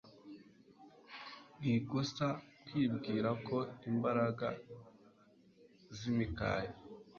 [1.59, 2.27] Ni ikosa
[2.65, 3.57] kwibwira ko
[3.91, 4.47] imbaraga
[5.97, 6.71] zimikaya